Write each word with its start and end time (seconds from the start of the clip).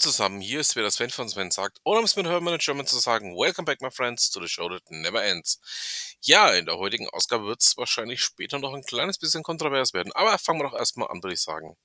Zusammen, 0.00 0.40
hier 0.40 0.60
ist 0.60 0.76
wieder 0.76 0.90
Sven 0.90 1.10
von 1.10 1.28
Sven 1.28 1.50
sagt, 1.50 1.78
oder 1.84 1.98
um 1.98 2.06
es 2.06 2.16
mit 2.16 2.24
Hermann 2.24 2.54
in 2.54 2.58
German 2.58 2.86
zu 2.86 2.98
sagen, 2.98 3.36
Welcome 3.36 3.66
back 3.66 3.82
my 3.82 3.90
friends 3.90 4.30
to 4.30 4.40
the 4.40 4.48
show 4.48 4.66
that 4.70 4.80
never 4.88 5.22
ends. 5.22 5.60
Ja, 6.22 6.48
in 6.54 6.64
der 6.64 6.78
heutigen 6.78 7.06
Ausgabe 7.10 7.44
wird 7.44 7.60
es 7.60 7.76
wahrscheinlich 7.76 8.22
später 8.22 8.58
noch 8.58 8.72
ein 8.72 8.82
kleines 8.82 9.18
bisschen 9.18 9.42
kontrovers 9.42 9.92
werden, 9.92 10.10
aber 10.14 10.38
fangen 10.38 10.60
wir 10.60 10.70
doch 10.70 10.78
erstmal 10.78 11.08
an, 11.08 11.22
würde 11.22 11.34
ich 11.34 11.42
sagen. 11.42 11.76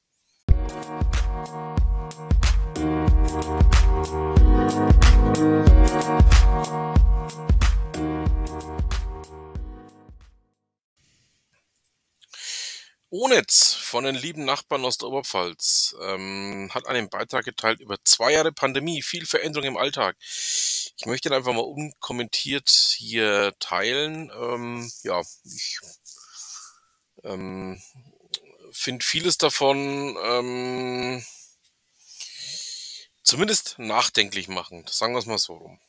Onetz 13.18 13.74
von 13.74 14.04
den 14.04 14.16
lieben 14.16 14.44
Nachbarn 14.44 14.84
aus 14.84 14.98
der 14.98 15.08
Oberpfalz 15.08 15.96
ähm, 16.02 16.70
hat 16.74 16.86
einen 16.86 17.10
Beitrag 17.10 17.46
geteilt 17.46 17.80
über 17.80 17.96
zwei 18.04 18.34
Jahre 18.34 18.52
Pandemie, 18.52 19.02
viel 19.02 19.26
Veränderung 19.26 19.70
im 19.70 19.78
Alltag. 19.78 20.18
Ich 20.20 21.06
möchte 21.06 21.30
ihn 21.30 21.34
einfach 21.34 21.54
mal 21.54 21.62
unkommentiert 21.62 22.70
hier 22.70 23.54
teilen. 23.60 24.30
Ähm, 24.38 24.92
ja, 25.04 25.22
ich 25.46 25.80
ähm, 27.24 27.82
finde 28.74 29.06
vieles 29.06 29.38
davon 29.38 30.18
ähm, 30.22 31.26
zumindest 33.24 33.80
nachdenklich 33.80 34.50
machend. 34.50 34.90
Sagen 34.90 35.14
wir 35.14 35.20
es 35.20 35.26
mal 35.26 35.38
so 35.38 35.54
rum. 35.54 35.80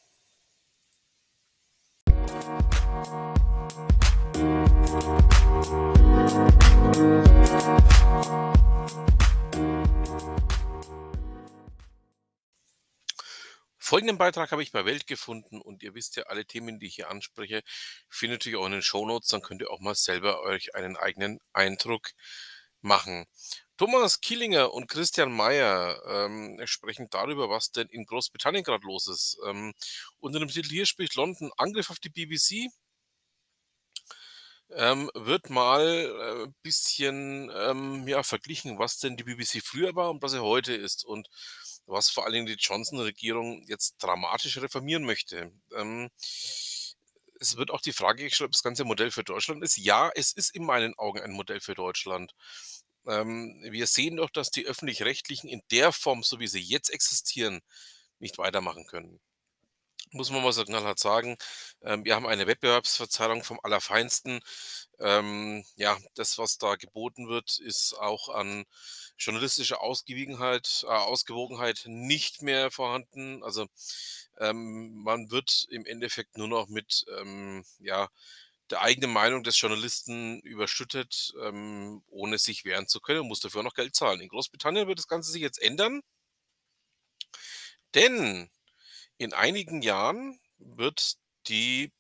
Folgenden 13.97 14.19
Beitrag 14.19 14.53
habe 14.53 14.63
ich 14.63 14.73
bei 14.73 14.85
Welt 14.85 15.07
gefunden 15.07 15.59
und 15.59 15.83
ihr 15.83 15.95
wisst 15.95 16.17
ja, 16.17 16.25
alle 16.25 16.45
Themen, 16.45 16.79
die 16.79 16.87
ich 16.87 16.97
hier 16.97 17.09
anspreche, 17.09 17.63
findet 18.11 18.45
ihr 18.45 18.61
auch 18.61 18.67
in 18.67 18.73
den 18.73 18.83
Shownotes, 18.83 19.31
dann 19.31 19.41
könnt 19.41 19.63
ihr 19.63 19.71
auch 19.71 19.81
mal 19.81 19.95
selber 19.95 20.43
euch 20.43 20.75
einen 20.75 20.99
eigenen 20.99 21.41
Eindruck 21.55 22.11
machen. 22.83 23.25
Thomas 23.79 24.21
Kielinger 24.21 24.75
und 24.75 24.89
Christian 24.91 25.33
Mayer 25.33 25.99
ähm, 26.07 26.61
sprechen 26.67 27.09
darüber, 27.11 27.49
was 27.49 27.71
denn 27.71 27.89
in 27.89 28.05
Großbritannien 28.05 28.65
gerade 28.65 28.85
los 28.85 29.09
ist. 29.09 29.39
Ähm, 29.47 29.73
unter 30.19 30.41
dem 30.41 30.49
Titel 30.51 30.69
hier 30.69 30.85
spricht 30.85 31.15
London 31.15 31.51
Angriff 31.57 31.89
auf 31.89 31.99
die 31.99 32.11
BBC. 32.11 32.71
Ähm, 34.73 35.11
wird 35.15 35.49
mal 35.49 35.81
ein 35.81 36.49
äh, 36.51 36.53
bisschen 36.63 37.51
ähm, 37.57 38.07
ja, 38.07 38.23
verglichen, 38.23 38.79
was 38.79 38.99
denn 38.99 39.17
die 39.17 39.25
BBC 39.25 39.63
früher 39.65 39.97
war 39.97 40.11
und 40.11 40.21
was 40.21 40.33
sie 40.33 40.43
heute 40.43 40.75
ist. 40.75 41.03
Und 41.03 41.31
was 41.87 42.11
vor 42.11 42.25
allen 42.25 42.35
Dingen 42.35 42.47
die 42.47 42.55
Johnson-Regierung 42.55 43.65
jetzt 43.67 43.97
dramatisch 43.99 44.59
reformieren 44.59 45.05
möchte. 45.05 45.53
Ähm, 45.75 46.11
es 47.39 47.57
wird 47.57 47.71
auch 47.71 47.81
die 47.81 47.93
Frage 47.93 48.25
gestellt, 48.25 48.49
ob 48.49 48.53
das 48.53 48.63
ganze 48.63 48.85
Modell 48.85 49.11
für 49.11 49.25
Deutschland 49.25 49.63
ist. 49.63 49.77
Ja, 49.77 50.11
es 50.15 50.33
ist 50.33 50.55
in 50.55 50.65
meinen 50.65 50.95
Augen 50.99 51.21
ein 51.21 51.33
Modell 51.33 51.61
für 51.61 51.75
Deutschland. 51.75 52.33
Ähm, 53.07 53.65
wir 53.71 53.87
sehen 53.87 54.17
doch, 54.17 54.31
dass 54.31 54.51
die 54.51 54.67
öffentlich-rechtlichen 54.67 55.49
in 55.49 55.63
der 55.71 55.93
Form, 55.93 56.23
so 56.23 56.41
wie 56.41 56.49
sie 56.49 56.61
jetzt 56.61 56.91
existieren, 56.91 57.61
nicht 58.19 58.39
weitermachen 58.39 58.87
können 58.87 59.21
muss 60.13 60.31
man 60.31 60.43
mal 60.43 60.53
so 60.53 60.65
knallhart 60.65 60.99
sagen. 60.99 61.37
Ähm, 61.83 62.05
wir 62.05 62.15
haben 62.15 62.27
eine 62.27 62.47
Wettbewerbsverzerrung 62.47 63.45
vom 63.45 63.61
Allerfeinsten. 63.63 64.41
Ähm, 64.99 65.65
ja, 65.77 65.99
das, 66.15 66.39
was 66.39 66.59
da 66.59 66.77
geboten 66.77 67.29
wird, 67.29 67.59
ist 67.59 67.95
auch 67.99 68.29
an 68.31 68.65
journalistischer 69.19 69.83
Ausgewogenheit, 69.83 70.85
äh, 70.85 70.89
Ausgewogenheit 70.89 71.83
nicht 71.87 72.43
mehr 72.43 72.71
vorhanden. 72.71 73.43
Also 73.43 73.67
ähm, 74.39 75.03
man 75.03 75.31
wird 75.31 75.67
im 75.71 75.87
Endeffekt 75.87 76.37
nur 76.39 76.49
noch 76.49 76.69
mit 76.69 77.05
ähm, 77.19 77.65
ja, 77.79 78.09
der 78.71 78.83
eigenen 78.83 79.13
Meinung 79.13 79.45
des 79.45 79.61
Journalisten 79.61 80.41
überschüttet, 80.41 81.35
ähm, 81.43 82.03
ohne 82.09 82.39
sich 82.39 82.65
wehren 82.65 82.89
zu 82.89 83.01
können, 83.01 83.27
muss 83.29 83.41
dafür 83.41 83.63
noch 83.63 83.75
Geld 83.75 83.95
zahlen. 83.95 84.21
In 84.21 84.29
Großbritannien 84.29 84.89
wird 84.89 84.99
das 84.99 85.09
Ganze 85.09 85.31
sich 85.31 85.43
jetzt 85.43 85.61
ändern, 85.63 86.03
denn 87.95 88.51
in 89.19 89.33
einigen 89.33 89.83
Jahren 89.83 90.39
wird 90.59 91.17
die 91.49 91.93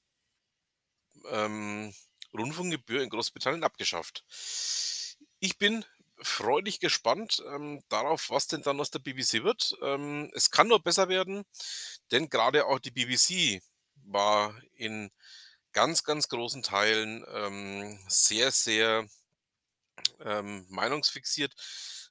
ähm, 1.30 1.94
Rundfunkgebühr 2.36 3.02
in 3.02 3.10
Großbritannien 3.10 3.64
abgeschafft. 3.64 4.24
Ich 5.38 5.58
bin 5.58 5.84
freudig 6.22 6.80
gespannt 6.80 7.42
ähm, 7.46 7.82
darauf, 7.88 8.30
was 8.30 8.46
denn 8.46 8.62
dann 8.62 8.80
aus 8.80 8.90
der 8.90 9.00
BBC 9.00 9.44
wird. 9.44 9.76
Ähm, 9.82 10.30
es 10.34 10.50
kann 10.50 10.68
nur 10.68 10.82
besser 10.82 11.08
werden, 11.08 11.44
denn 12.10 12.28
gerade 12.30 12.66
auch 12.66 12.78
die 12.78 12.90
BBC 12.90 13.62
war 14.04 14.54
in 14.74 15.10
ganz, 15.72 16.04
ganz 16.04 16.28
großen 16.28 16.62
Teilen 16.62 17.24
ähm, 17.32 17.98
sehr, 18.08 18.50
sehr 18.50 19.06
ähm, 20.20 20.66
meinungsfixiert, 20.70 21.54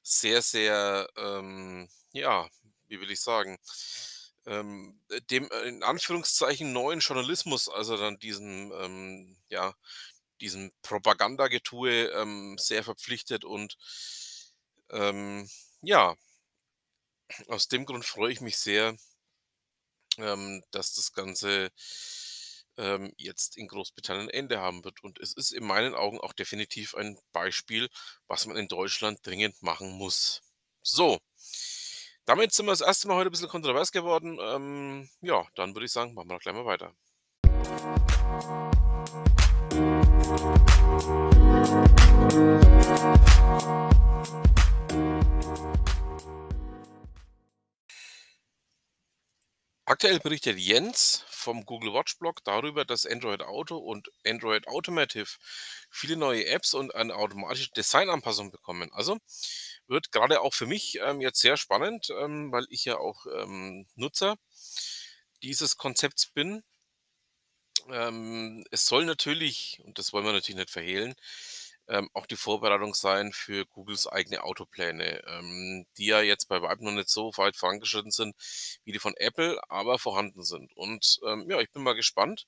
sehr, 0.02 0.42
sehr, 0.42 1.08
ähm, 1.16 1.88
ja, 2.12 2.48
wie 2.86 3.00
will 3.00 3.10
ich 3.10 3.20
sagen, 3.20 3.58
ähm, 4.46 5.00
dem 5.30 5.50
äh, 5.50 5.68
in 5.68 5.82
Anführungszeichen 5.82 6.72
neuen 6.72 7.00
Journalismus, 7.00 7.68
also 7.68 7.96
dann 7.96 8.18
diesem, 8.18 8.72
ähm, 8.80 9.36
ja, 9.48 9.74
diesem 10.40 10.72
Propagandagetue 10.82 12.08
ähm, 12.10 12.56
sehr 12.58 12.84
verpflichtet 12.84 13.44
und 13.44 13.76
ähm, 14.90 15.48
ja, 15.82 16.16
aus 17.48 17.68
dem 17.68 17.84
Grund 17.86 18.04
freue 18.04 18.32
ich 18.32 18.40
mich 18.40 18.56
sehr, 18.58 18.96
ähm, 20.18 20.62
dass 20.70 20.94
das 20.94 21.12
Ganze 21.12 21.70
ähm, 22.76 23.12
jetzt 23.16 23.56
in 23.56 23.68
Großbritannien 23.68 24.26
ein 24.28 24.30
Ende 24.30 24.60
haben 24.60 24.84
wird. 24.84 25.02
Und 25.02 25.18
es 25.20 25.32
ist 25.32 25.52
in 25.52 25.64
meinen 25.64 25.94
Augen 25.94 26.20
auch 26.20 26.32
definitiv 26.32 26.94
ein 26.94 27.18
Beispiel, 27.32 27.88
was 28.26 28.46
man 28.46 28.56
in 28.56 28.68
Deutschland 28.68 29.20
dringend 29.26 29.62
machen 29.62 29.90
muss. 29.92 30.42
So, 30.82 31.18
damit 32.26 32.52
sind 32.52 32.66
wir 32.66 32.72
das 32.72 32.80
erste 32.80 33.08
Mal 33.08 33.16
heute 33.16 33.30
ein 33.30 33.30
bisschen 33.30 33.48
kontrovers 33.48 33.92
geworden. 33.92 34.38
Ähm, 34.40 35.08
ja, 35.20 35.46
dann 35.54 35.74
würde 35.74 35.86
ich 35.86 35.92
sagen, 35.92 36.12
machen 36.12 36.28
wir 36.28 36.34
doch 36.34 36.42
gleich 36.42 36.54
mal 36.54 36.66
weiter. 36.66 36.92
Aktuell 49.88 50.18
berichtet 50.18 50.58
Jens 50.58 51.24
vom 51.28 51.64
Google 51.64 51.94
Watch 51.94 52.18
Blog 52.18 52.42
darüber, 52.42 52.84
dass 52.84 53.06
Android 53.06 53.40
Auto 53.42 53.76
und 53.76 54.10
Android 54.26 54.66
Automotive 54.66 55.28
viele 55.90 56.16
neue 56.16 56.44
Apps 56.46 56.74
und 56.74 56.92
eine 56.96 57.14
automatische 57.14 57.70
Designanpassung 57.70 58.50
bekommen. 58.50 58.90
Also 58.92 59.18
wird 59.88 60.12
gerade 60.12 60.40
auch 60.40 60.54
für 60.54 60.66
mich 60.66 60.98
ähm, 61.02 61.20
jetzt 61.20 61.40
sehr 61.40 61.56
spannend, 61.56 62.08
ähm, 62.10 62.52
weil 62.52 62.66
ich 62.70 62.84
ja 62.84 62.98
auch 62.98 63.26
ähm, 63.26 63.86
Nutzer 63.94 64.36
dieses 65.42 65.76
Konzepts 65.76 66.26
bin. 66.28 66.62
Ähm, 67.90 68.64
es 68.70 68.86
soll 68.86 69.04
natürlich, 69.04 69.80
und 69.84 69.98
das 69.98 70.12
wollen 70.12 70.24
wir 70.24 70.32
natürlich 70.32 70.56
nicht 70.58 70.70
verhehlen, 70.70 71.14
ähm, 71.88 72.10
auch 72.14 72.26
die 72.26 72.36
Vorbereitung 72.36 72.94
sein 72.94 73.32
für 73.32 73.64
Googles 73.66 74.06
eigene 74.08 74.42
Autopläne, 74.42 75.22
ähm, 75.26 75.86
die 75.96 76.06
ja 76.06 76.20
jetzt 76.20 76.48
bei 76.48 76.60
Vibe 76.60 76.84
noch 76.84 76.92
nicht 76.92 77.08
so 77.08 77.30
weit 77.36 77.56
vorangeschritten 77.56 78.10
sind 78.10 78.34
wie 78.84 78.92
die 78.92 78.98
von 78.98 79.14
Apple, 79.16 79.60
aber 79.68 79.98
vorhanden 79.98 80.42
sind. 80.42 80.76
Und 80.76 81.20
ähm, 81.26 81.48
ja, 81.48 81.60
ich 81.60 81.70
bin 81.70 81.82
mal 81.82 81.94
gespannt, 81.94 82.46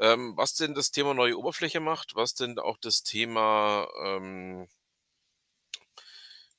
ähm, 0.00 0.34
was 0.36 0.54
denn 0.54 0.74
das 0.74 0.90
Thema 0.90 1.14
neue 1.14 1.38
Oberfläche 1.38 1.80
macht, 1.80 2.14
was 2.16 2.34
denn 2.34 2.58
auch 2.58 2.76
das 2.78 3.02
Thema 3.02 3.88
ähm, 4.04 4.68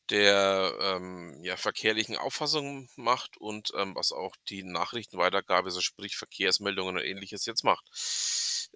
der 0.09 0.77
ähm, 0.79 1.39
ja, 1.43 1.57
verkehrlichen 1.57 2.15
Auffassung 2.15 2.89
macht 2.95 3.37
und 3.37 3.71
ähm, 3.75 3.95
was 3.95 4.11
auch 4.11 4.35
die 4.49 4.63
Nachrichtenweitergabe, 4.63 5.67
also 5.67 5.81
sprich 5.81 6.15
Verkehrsmeldungen 6.15 6.97
und 6.97 7.03
ähnliches 7.03 7.45
jetzt 7.45 7.63
macht. 7.63 7.85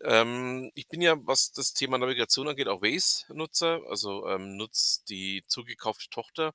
Ähm, 0.04 0.72
ich 0.76 0.88
bin 0.88 1.02
ja, 1.02 1.16
was 1.26 1.52
das 1.52 1.74
Thema 1.74 1.98
Navigation 1.98 2.48
angeht, 2.48 2.68
auch 2.68 2.82
Waze-Nutzer, 2.82 3.82
also 3.90 4.28
ähm, 4.28 4.58
nutzt 4.58 5.10
die 5.10 5.44
zugekaufte 5.48 6.10
Tochter 6.10 6.54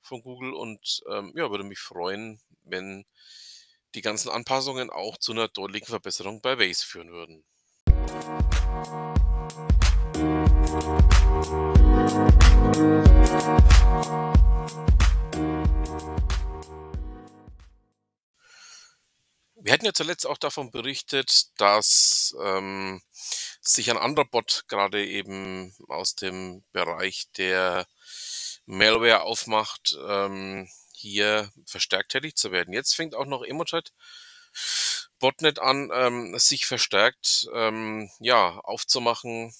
von 0.00 0.22
Google 0.22 0.54
und 0.54 1.02
ähm, 1.08 1.32
ja, 1.36 1.50
würde 1.50 1.64
mich 1.64 1.78
freuen, 1.78 2.40
wenn 2.64 3.04
die 3.94 4.02
ganzen 4.02 4.30
Anpassungen 4.30 4.90
auch 4.90 5.18
zu 5.18 5.32
einer 5.32 5.48
deutlichen 5.48 5.88
Verbesserung 5.88 6.40
bei 6.40 6.58
Waze 6.58 6.86
führen 6.86 7.10
würden. 7.10 7.44
Wir 19.62 19.74
hatten 19.74 19.84
ja 19.84 19.92
zuletzt 19.92 20.26
auch 20.26 20.38
davon 20.38 20.70
berichtet, 20.70 21.48
dass 21.60 22.34
ähm, 22.42 23.02
sich 23.60 23.90
ein 23.90 23.98
anderer 23.98 24.24
Bot 24.24 24.64
gerade 24.68 25.06
eben 25.06 25.74
aus 25.88 26.16
dem 26.16 26.64
Bereich 26.72 27.28
der 27.36 27.86
Malware 28.66 29.22
aufmacht. 29.22 29.96
Ähm, 30.06 30.68
hier 30.92 31.52
verstärkt 31.66 32.12
tätig 32.12 32.36
zu 32.36 32.52
werden. 32.52 32.74
Jetzt 32.74 32.94
fängt 32.94 33.14
auch 33.14 33.26
noch 33.26 33.44
Emotet 33.44 33.92
Botnet 35.18 35.58
an, 35.58 35.90
ähm, 35.92 36.38
sich 36.38 36.66
verstärkt 36.66 37.48
ähm, 37.54 38.10
ja, 38.18 38.58
aufzumachen. 38.64 39.54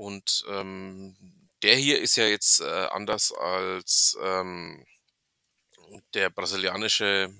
Und 0.00 0.46
ähm, 0.48 1.14
der 1.62 1.76
hier 1.76 2.00
ist 2.00 2.16
ja 2.16 2.24
jetzt 2.24 2.62
äh, 2.62 2.64
anders 2.64 3.32
als 3.32 4.16
ähm, 4.22 4.86
der 6.14 6.30
brasilianische 6.30 7.30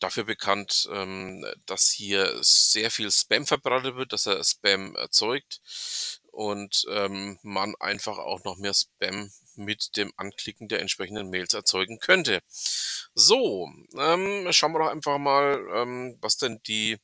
dafür 0.00 0.24
bekannt, 0.24 0.86
ähm, 0.92 1.46
dass 1.64 1.90
hier 1.90 2.36
sehr 2.42 2.90
viel 2.90 3.10
Spam 3.10 3.46
verbreitet 3.46 3.96
wird, 3.96 4.12
dass 4.12 4.26
er 4.26 4.44
Spam 4.44 4.96
erzeugt 4.96 5.62
und 6.30 6.84
ähm, 6.90 7.38
man 7.42 7.74
einfach 7.80 8.18
auch 8.18 8.44
noch 8.44 8.58
mehr 8.58 8.74
Spam 8.74 9.32
mit 9.54 9.96
dem 9.96 10.12
Anklicken 10.18 10.68
der 10.68 10.80
entsprechenden 10.80 11.30
Mails 11.30 11.54
erzeugen 11.54 12.00
könnte. 12.00 12.42
So, 13.14 13.66
ähm, 13.96 14.46
schauen 14.50 14.72
wir 14.72 14.80
doch 14.80 14.90
einfach 14.90 15.16
mal, 15.16 15.58
ähm, 15.72 16.18
was 16.20 16.36
denn 16.36 16.60
die 16.66 16.98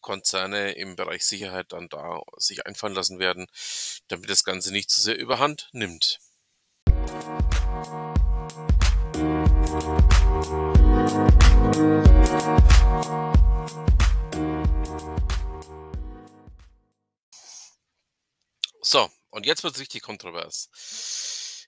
Konzerne 0.00 0.72
im 0.72 0.96
Bereich 0.96 1.24
Sicherheit 1.24 1.72
dann 1.72 1.88
da 1.88 2.20
sich 2.36 2.66
einfallen 2.66 2.94
lassen 2.94 3.18
werden, 3.18 3.46
damit 4.08 4.30
das 4.30 4.44
Ganze 4.44 4.72
nicht 4.72 4.90
zu 4.90 5.00
sehr 5.00 5.18
überhand 5.18 5.68
nimmt. 5.72 6.20
So, 18.80 19.08
und 19.30 19.46
jetzt 19.46 19.62
wird 19.62 19.74
es 19.74 19.80
richtig 19.80 20.02
kontrovers. 20.02 20.68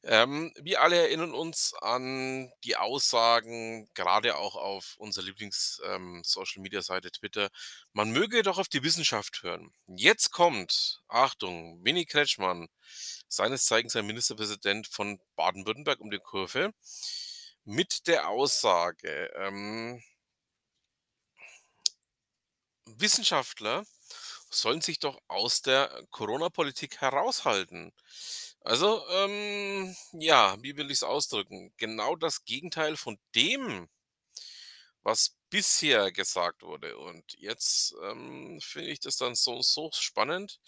Ähm, 0.07 0.53
wir 0.61 0.83
alle 0.83 0.97
erinnern 0.99 1.33
uns 1.33 1.73
an 1.81 2.53
die 2.63 2.77
Aussagen, 2.77 3.89
gerade 3.95 4.37
auch 4.37 4.55
auf 4.55 4.97
unserer 4.99 5.25
Lieblings-Social-Media-Seite 5.25 7.09
ähm, 7.09 7.13
Twitter, 7.13 7.49
man 7.95 8.11
möge 8.11 8.43
doch 8.43 8.59
auf 8.59 8.69
die 8.69 8.83
Wissenschaft 8.83 9.43
hören. 9.43 9.73
Jetzt 9.87 10.31
kommt, 10.31 11.01
Achtung, 11.09 11.83
Winnie 11.85 12.05
Kretschmann, 12.05 12.69
seines 13.29 13.65
Zeigens 13.65 13.97
ein 13.97 14.07
Ministerpräsident 14.07 14.89
von 14.89 15.19
Baden-Württemberg 15.37 16.01
um 16.01 16.11
die 16.11 16.19
Kurve, 16.19 16.73
mit 17.65 18.07
der 18.07 18.29
Aussage, 18.29 19.31
ähm, 19.37 20.03
Wissenschaftler 22.85 23.85
sollen 24.51 24.83
sich 24.83 24.99
doch 24.99 25.19
aus 25.29 25.63
der 25.63 26.05
Corona-Politik 26.11 27.01
heraushalten. 27.01 27.93
Also, 28.65 29.07
ähm, 29.11 29.95
ja, 30.13 30.57
wie 30.63 30.77
will 30.77 30.87
ich 30.91 30.99
es 30.99 31.03
ausdrücken? 31.05 31.73
Genau 31.77 32.17
das 32.17 32.45
Gegenteil 32.45 32.97
von 32.97 33.19
dem, 33.35 33.89
was 35.03 35.37
bisher 35.51 36.11
gesagt 36.13 36.63
wurde. 36.63 36.97
Und 36.99 37.25
jetzt 37.39 37.95
ähm, 38.03 38.59
finde 38.61 38.91
ich 38.91 39.01
das 39.01 39.17
dann 39.17 39.35
so, 39.35 39.63
so 39.63 39.91
spannend, 39.93 40.61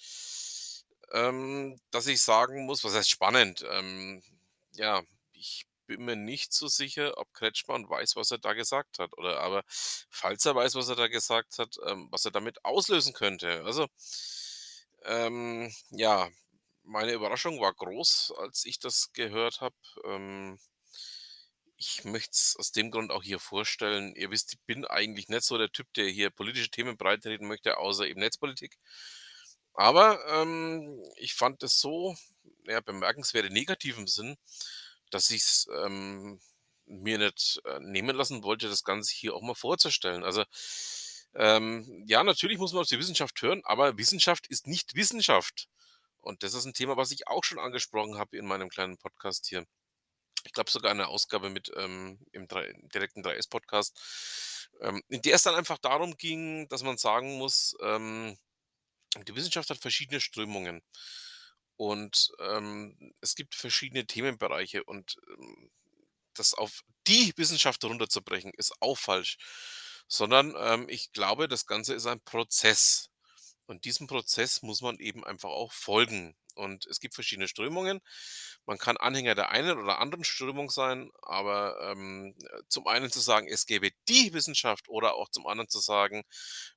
ähm, 1.13 1.81
dass 1.91 2.07
ich 2.07 2.21
sagen 2.23 2.67
muss, 2.67 2.85
was 2.85 2.95
heißt 2.95 3.11
spannend? 3.11 3.65
Ähm, 3.69 4.23
ja, 4.75 5.03
ich 5.33 5.67
bin 5.87 6.05
mir 6.05 6.17
nicht 6.17 6.53
so 6.53 6.69
sicher, 6.69 7.17
ob 7.19 7.33
Kretschmann 7.33 7.89
weiß, 7.89 8.17
was 8.17 8.31
er 8.33 8.39
da 8.39 8.53
gesagt 8.55 8.99
hat. 8.99 9.17
Oder 9.19 9.41
aber 9.41 9.63
falls 9.69 10.45
er 10.45 10.55
weiß, 10.55 10.75
was 10.75 10.89
er 10.89 10.97
da 10.97 11.09
gesagt 11.09 11.59
hat, 11.59 11.77
ähm, 11.87 12.09
was 12.11 12.25
er 12.25 12.33
damit 12.33 12.65
auslösen 12.65 13.13
könnte. 13.15 13.63
Also, 13.65 13.87
ähm, 15.05 15.73
ja, 15.91 16.29
meine 16.87 17.13
Überraschung 17.13 17.61
war 17.61 17.75
groß, 17.75 18.35
als 18.39 18.65
ich 18.65 18.79
das 18.79 19.13
gehört 19.13 19.61
habe. 19.61 19.77
Ähm, 20.05 20.59
ich 21.77 22.05
möchte 22.05 22.31
es 22.33 22.57
aus 22.59 22.73
dem 22.73 22.91
Grund 22.91 23.11
auch 23.11 23.23
hier 23.23 23.39
vorstellen. 23.39 24.15
Ihr 24.17 24.31
wisst, 24.31 24.55
ich 24.55 24.61
bin 24.61 24.87
eigentlich 24.87 25.29
nicht 25.29 25.45
so 25.45 25.59
der 25.59 25.71
Typ, 25.71 25.93
der 25.95 26.09
hier 26.09 26.31
politische 26.31 26.71
Themen 26.71 26.97
breitreden 26.97 27.49
möchte, 27.49 27.77
außer 27.77 28.07
eben 28.07 28.21
Netzpolitik. 28.21 28.79
Aber 29.75 30.25
ähm, 30.29 31.03
ich 31.17 31.35
fand 31.35 31.63
es 31.63 31.79
so 31.81 32.17
ja, 32.65 32.81
bemerkenswert 32.81 33.47
in 33.47 33.53
negativem 33.53 34.07
Sinn, 34.07 34.37
dass 35.11 35.31
ich 35.31 35.43
es 35.43 35.69
ähm, 35.85 36.41
mir 36.87 37.19
nicht 37.19 37.61
äh, 37.67 37.79
nehmen 37.81 38.17
lassen 38.17 38.43
wollte, 38.43 38.69
das 38.69 38.85
Ganze 38.85 39.15
hier 39.15 39.35
auch 39.35 39.43
mal 39.43 39.55
vorzustellen. 39.55 40.25
Also 40.25 40.45
ähm, 41.35 42.05
ja, 42.07 42.25
natürlich 42.25 42.59
muss 42.59 42.73
man 42.73 42.83
auf 42.83 42.89
die 42.89 42.99
Wissenschaft 42.99 43.43
hören, 43.43 43.61
aber 43.65 43.99
Wissenschaft 43.99 44.47
ist 44.47 44.67
nicht 44.67 44.95
Wissenschaft. 44.95 45.69
Und 46.27 46.43
das 46.43 46.55
ist 46.55 46.65
ein 46.65 46.75
Thema, 46.75 46.97
was 46.97 47.13
ich 47.13 47.29
auch 47.29 47.45
schon 47.45 47.61
angesprochen 47.61 48.19
habe 48.19 48.37
in 48.37 48.47
meinem 48.47 48.69
kleinen 48.69 48.99
Podcast 48.99 49.47
hier. 49.47 49.65
Ich 50.45 50.53
glaube 50.53 50.71
sogar 50.71 50.91
eine 50.91 51.07
Ausgabe 51.07 51.51
mit 51.51 51.71
ähm, 51.77 52.19
im, 52.33 52.49
3, 52.49 52.65
im 52.65 52.89
direkten 52.89 53.23
3S-Podcast, 53.23 54.69
ähm, 54.81 55.03
in 55.09 55.23
der 55.23 55.37
es 55.37 55.45
dann 55.45 55.55
einfach 55.55 55.79
darum 55.79 56.17
ging, 56.17 56.69
dass 56.69 56.83
man 56.83 56.99
sagen 56.99 57.39
muss, 57.39 57.77
ähm, 57.81 58.37
die 59.27 59.37
Wissenschaft 59.37 59.71
hat 59.71 59.79
verschiedene 59.79 60.21
Strömungen. 60.21 60.83
Und 61.77 62.33
ähm, 62.41 63.15
es 63.21 63.37
gibt 63.37 63.55
verschiedene 63.55 64.07
Themenbereiche 64.07 64.83
und 64.83 65.17
ähm, 65.29 65.71
das 66.35 66.55
auf 66.55 66.83
die 67.07 67.33
Wissenschaft 67.37 67.85
runterzubrechen, 67.85 68.53
ist 68.57 68.73
auch 68.81 68.99
falsch. 68.99 69.39
Sondern 70.09 70.55
ähm, 70.59 70.89
ich 70.89 71.13
glaube, 71.13 71.47
das 71.47 71.67
Ganze 71.67 71.95
ist 71.95 72.07
ein 72.07 72.21
Prozess. 72.21 73.11
Und 73.67 73.85
diesem 73.85 74.07
Prozess 74.07 74.63
muss 74.63 74.81
man 74.81 74.99
eben 74.99 75.25
einfach 75.25 75.51
auch 75.51 75.73
folgen. 75.73 76.37
Und 76.55 76.87
es 76.87 77.01
gibt 77.01 77.15
verschiedene 77.15 77.49
Strömungen. 77.49 78.01
Man 78.65 78.79
kann 78.79 78.97
Anhänger 78.97 79.35
der 79.35 79.51
einen 79.51 79.79
oder 79.79 79.99
anderen 79.99 80.25
Strömung 80.25 80.71
sein, 80.71 81.11
aber 81.23 81.79
ähm, 81.91 82.35
zum 82.69 82.87
einen 82.87 83.11
zu 83.11 83.21
sagen, 83.21 83.47
es 83.47 83.67
gäbe 83.67 83.91
die 84.09 84.33
Wissenschaft 84.33 84.89
oder 84.89 85.15
auch 85.15 85.29
zum 85.29 85.47
anderen 85.47 85.69
zu 85.69 85.81
sagen, 85.81 86.25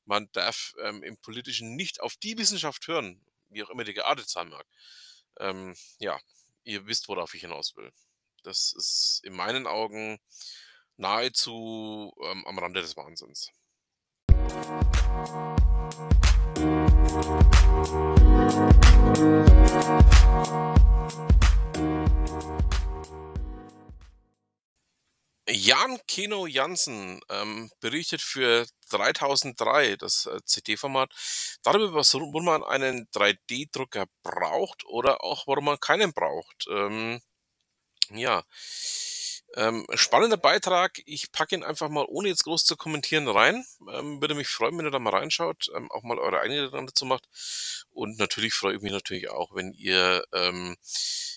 man 0.06 0.30
darf 0.34 0.74
ähm, 0.82 1.02
im 1.02 1.18
Politischen 1.18 1.76
nicht 1.76 2.02
auf 2.02 2.18
die 2.18 2.38
Wissenschaft 2.38 2.88
hören, 2.88 3.26
wie 3.50 3.64
auch 3.64 3.70
immer 3.70 3.86
die 3.86 3.94
geartet 3.94 4.30
sein 4.30 4.50
mag. 4.50 4.66
Ähm, 5.40 5.76
ja, 6.00 6.20
ihr 6.64 6.86
wisst, 6.86 7.08
worauf 7.08 7.34
ich 7.34 7.42
hinaus 7.42 7.76
will. 7.78 7.92
Das 8.44 8.74
ist 8.74 9.22
in 9.24 9.34
meinen 9.34 9.66
Augen 9.66 10.20
nahezu 10.98 12.14
ähm, 12.24 12.46
am 12.46 12.60
Rande 12.60 12.82
des 12.82 12.98
Wahnsinns. 12.98 13.52
Jan 25.52 26.00
Keno 26.08 26.48
Jansen 26.48 27.20
ähm, 27.30 27.70
berichtet 27.82 28.22
für 28.22 28.66
3003, 28.92 29.98
das 29.98 30.28
äh, 30.28 30.40
CD-Format, 30.46 31.12
darüber, 31.64 32.04
warum 32.04 32.46
man 32.46 32.64
einen 32.64 33.08
3D-Drucker 33.10 34.06
braucht 34.24 34.86
oder 34.86 35.24
auch 35.24 35.46
warum 35.48 35.66
man 35.66 35.80
keinen 35.80 36.14
braucht. 36.14 36.68
Ähm, 36.70 37.22
ja, 38.12 38.44
ähm, 39.56 39.86
spannender 39.96 40.38
Beitrag. 40.38 41.02
Ich 41.06 41.32
packe 41.32 41.56
ihn 41.56 41.64
einfach 41.64 41.90
mal, 41.90 42.06
ohne 42.08 42.30
jetzt 42.30 42.44
groß 42.44 42.66
zu 42.66 42.78
kommentieren, 42.78 43.28
rein. 43.28 43.66
Ähm, 43.92 44.22
würde 44.22 44.36
mich 44.36 44.48
freuen, 44.48 44.78
wenn 44.78 44.86
ihr 44.86 44.92
da 44.92 45.00
mal 45.00 45.16
reinschaut, 45.16 45.70
ähm, 45.76 45.92
auch 45.92 46.04
mal 46.04 46.20
eure 46.20 46.40
eigene 46.40 46.70
dazu 46.70 47.06
macht. 47.06 47.28
Und 47.90 48.20
natürlich 48.20 48.54
freue 48.54 48.76
ich 48.76 48.82
mich 48.82 48.92
natürlich 48.92 49.30
auch, 49.30 49.56
wenn 49.56 49.74
ihr 49.74 50.24
ähm, 50.34 50.78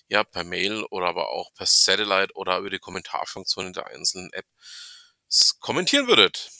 ja 0.08 0.24
per 0.24 0.44
Mail 0.44 0.84
oder 0.90 1.06
aber 1.06 1.28
auch 1.28 1.52
per 1.54 1.66
Satellite 1.66 2.34
oder 2.34 2.58
über 2.58 2.70
die 2.70 2.78
Kommentarfunktion 2.78 3.68
in 3.68 3.72
der 3.72 3.86
einzelnen 3.86 4.32
App 4.32 4.46
kommentieren 5.60 6.06
würdet. 6.06 6.50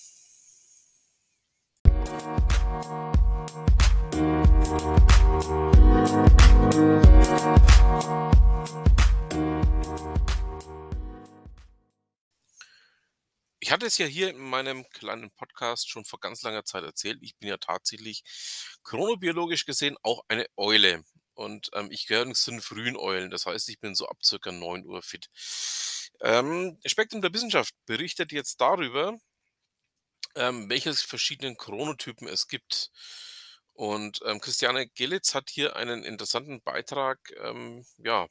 Ich 13.72 13.74
hatte 13.74 13.86
es 13.86 13.96
ja 13.96 14.04
hier 14.04 14.28
in 14.28 14.36
meinem 14.36 14.86
kleinen 14.90 15.30
Podcast 15.30 15.88
schon 15.88 16.04
vor 16.04 16.20
ganz 16.20 16.42
langer 16.42 16.62
Zeit 16.62 16.84
erzählt. 16.84 17.20
Ich 17.22 17.38
bin 17.38 17.48
ja 17.48 17.56
tatsächlich 17.56 18.22
chronobiologisch 18.82 19.64
gesehen 19.64 19.96
auch 20.02 20.20
eine 20.28 20.44
Eule. 20.58 21.02
Und 21.32 21.70
ähm, 21.72 21.88
ich 21.90 22.06
gehöre 22.06 22.30
zu 22.34 22.50
den 22.50 22.60
frühen 22.60 22.98
Eulen. 22.98 23.30
Das 23.30 23.46
heißt, 23.46 23.70
ich 23.70 23.80
bin 23.80 23.94
so 23.94 24.06
ab 24.08 24.18
circa 24.22 24.52
9 24.52 24.84
Uhr 24.84 25.00
fit. 25.00 25.30
Ähm, 26.20 26.78
Spektrum 26.84 27.22
der 27.22 27.32
Wissenschaft 27.32 27.74
berichtet 27.86 28.30
jetzt 28.30 28.60
darüber, 28.60 29.16
ähm, 30.34 30.68
welche 30.68 30.92
verschiedenen 30.92 31.56
Chronotypen 31.56 32.28
es 32.28 32.48
gibt. 32.48 32.90
Und 33.72 34.20
ähm, 34.26 34.42
Christiane 34.42 34.88
Gelitz 34.88 35.34
hat 35.34 35.48
hier 35.48 35.76
einen 35.76 36.04
interessanten 36.04 36.60
Beitrag 36.60 37.18
ähm, 37.42 37.86
ja, 37.96 38.28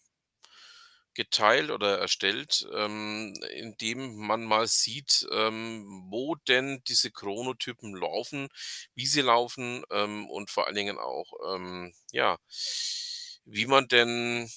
geteilt 1.14 1.72
oder 1.72 2.00
erstellt, 2.00 2.68
ähm, 2.74 3.34
indem 3.56 4.16
man 4.18 4.44
mal 4.46 4.68
sieht, 4.68 5.28
ähm, 5.32 6.06
wo 6.10 6.36
denn 6.48 6.82
diese 6.88 7.12
Chronotypen 7.12 7.94
laufen, 7.96 8.48
wie 8.96 9.06
sie 9.06 9.22
laufen 9.22 9.84
ähm, 9.92 10.30
und 10.30 10.50
vor 10.50 10.68
allen 10.68 10.76
Dingen 10.76 10.98
auch, 11.00 11.32
ähm, 11.56 11.94
ja, 12.12 12.38
wie 13.46 13.66
man 13.66 13.88
denn 13.88 14.50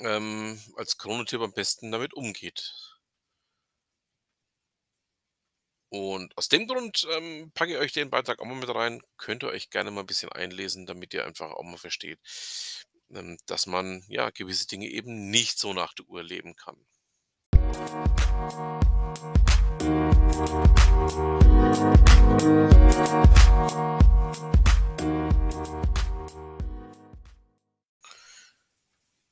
ähm, 0.00 0.58
als 0.76 0.98
Chronotipp 0.98 1.40
am 1.40 1.52
besten 1.52 1.92
damit 1.92 2.12
umgeht. 2.14 2.74
Und 5.92 6.36
aus 6.36 6.48
dem 6.50 6.66
Grund, 6.66 7.06
ähm, 7.12 7.50
packe 7.54 7.72
ich 7.72 7.78
euch 7.78 7.92
den 7.92 8.10
Beitrag 8.10 8.40
auch 8.40 8.44
mal 8.44 8.54
mit 8.56 8.68
rein. 8.74 9.00
Könnt 9.16 9.42
ihr 9.42 9.48
euch 9.48 9.70
gerne 9.70 9.90
mal 9.90 10.02
'n 10.02 10.06
bisschen 10.06 10.30
einlesen, 10.30 10.84
damit 10.86 11.14
ihr 11.14 11.24
einfach 11.24 11.50
auch 11.52 11.62
mal 11.62 11.78
versteht, 11.78 12.18
dass 13.46 13.66
man, 13.66 14.04
ja, 14.08 14.30
gewisse 14.30 14.66
Dinge 14.66 14.88
eben 14.88 15.30
nicht 15.30 15.58
so 15.58 15.72
nach 15.72 15.94
der 15.94 16.06
Uhr 16.08 16.22
leben 16.22 16.56
kann. 16.56 16.76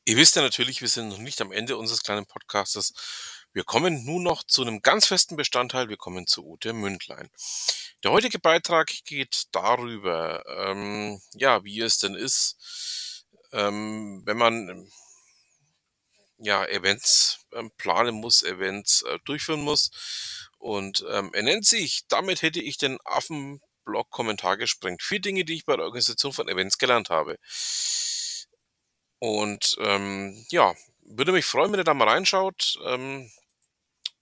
Ihr 0.09 0.17
wisst 0.17 0.37
ja 0.37 0.43
natürlich, 0.43 0.81
wir 0.81 0.89
sind 0.89 1.09
noch 1.09 1.19
nicht 1.19 1.41
am 1.41 1.51
Ende 1.51 1.77
unseres 1.77 2.03
kleinen 2.03 2.27
Podcastes. 2.27 2.95
Wir 3.53 3.65
kommen 3.65 4.05
nun 4.05 4.23
noch 4.23 4.45
zu 4.45 4.65
'nem 4.65 4.81
ganz 4.81 5.07
festen 5.07 5.35
Bestandteil. 5.37 5.89
Wir 5.89 5.97
kommen 5.97 6.27
zu 6.27 6.47
Ute 6.47 6.73
Mündlein. 6.73 7.29
Der 8.05 8.13
heutige 8.13 8.39
Beitrag 8.39 8.89
geht 9.05 9.47
darüber, 9.53 10.45
ähm, 10.47 11.21
ja, 11.35 11.65
wie 11.65 11.81
es 11.81 11.99
denn 11.99 12.15
ist, 12.15 13.16
ähm, 13.57 14.23
wenn 14.27 14.39
man, 14.39 14.69
ähm 14.71 14.89
ja, 16.39 16.65
Events, 16.67 17.39
ähm, 17.53 17.71
planen 17.79 18.15
muss, 18.17 18.43
Events, 18.43 19.03
äh, 19.03 19.19
durchführen 19.25 19.63
muss. 19.63 19.91
Und, 20.59 21.05
ähm, 21.11 21.31
er 21.33 21.43
nennt 21.43 21.65
sich 21.67 22.03
„Damit 22.09 22.43
hätte 22.43 22.61
ich 22.61 22.77
den 22.79 22.99
Affenblog-Kommentar 23.05 24.57
gesprengt. 24.59 25.03
4 25.03 25.21
Dinge, 25.21 25.45
die 25.45 25.55
ich 25.55 25.65
bei 25.65 25.77
der 25.77 25.87
Organisation 25.87 26.33
von 26.35 26.49
Events 26.49 26.77
gelernt 26.79 27.09
habe.“ 27.11 27.37
Und, 29.23 29.77
ähm, 29.81 30.45
ja, 30.51 30.75
würde 31.03 31.33
mich 31.33 31.47
freuen, 31.47 31.73
wenn 31.73 31.81
ihr 31.81 31.85
da 31.85 31.95
mal 31.95 32.09
reinschaut, 32.09 32.79
ähm, 32.87 33.31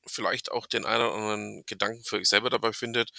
vielleicht 0.06 0.50
auch 0.50 0.66
den 0.66 0.84
einen 0.84 1.04
oder 1.04 1.14
anderen 1.14 1.64
Gedanken 1.66 2.04
für 2.04 2.16
euch 2.16 2.28
selber 2.28 2.50
dabei 2.50 2.72
findet. 2.72 3.10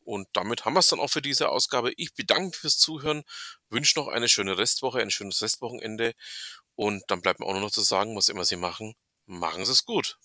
Und 0.00 0.28
damit 0.32 0.64
haben 0.64 0.74
wir's 0.74 0.88
dann 0.88 1.00
auch 1.00 1.10
für 1.10 1.22
diese 1.22 1.48
Ausgabe. 1.48 1.92
Ich 1.96 2.14
bedanke 2.14 2.46
mich 2.46 2.56
fürs 2.56 2.78
Zuhören, 2.78 3.22
wünsche 3.70 3.98
noch 3.98 4.08
eine 4.08 4.28
schöne 4.28 4.58
Restwoche, 4.58 5.00
ein 5.00 5.10
schönes 5.10 5.42
Restwochenende 5.42 6.14
und 6.74 7.02
dann 7.08 7.22
bleibt 7.22 7.40
mir 7.40 7.46
auch 7.46 7.52
nur 7.52 7.62
noch 7.62 7.72
zu 7.72 7.82
sagen, 7.82 8.16
was 8.16 8.28
immer 8.28 8.44
Sie 8.44 8.56
machen, 8.56 8.94
machen 9.26 9.64
Sie's 9.64 9.84
gut. 9.84 10.16